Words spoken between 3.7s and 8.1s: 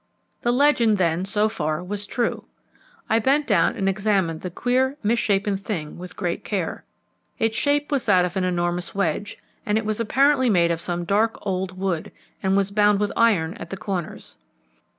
and examined the queer, misshapen thing with great care. Its shape was